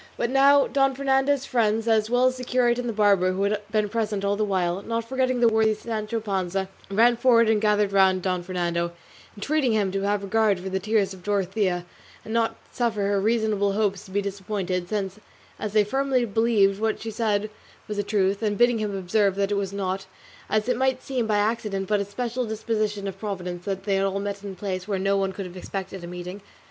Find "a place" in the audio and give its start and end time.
24.53-24.87